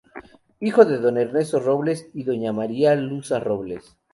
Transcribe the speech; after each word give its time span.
Hijo 0.59 0.83
de 0.83 0.97
don 0.97 1.19
"Ernesto 1.19 1.59
Robles" 1.59 2.09
y 2.15 2.23
doña 2.23 2.51
"María 2.53 2.95
Lusa 2.95 3.39
Robles". 3.39 3.99